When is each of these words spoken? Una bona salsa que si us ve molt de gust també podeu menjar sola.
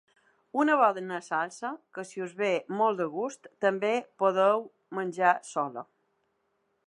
Una 0.61 0.77
bona 0.77 1.19
salsa 1.25 1.69
que 1.97 2.05
si 2.11 2.23
us 2.29 2.33
ve 2.39 2.49
molt 2.79 3.03
de 3.03 3.07
gust 3.17 3.47
també 3.67 3.93
podeu 4.23 4.67
menjar 5.01 5.37
sola. 5.53 5.87